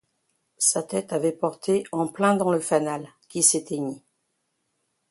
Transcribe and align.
Sa 0.57 0.81
tête 0.81 1.13
avait 1.13 1.31
porté 1.31 1.83
en 1.91 2.07
plein 2.07 2.33
dans 2.35 2.49
le 2.49 2.59
fanal, 2.59 3.07
qui 3.29 3.43
s'éteignit. 3.43 4.01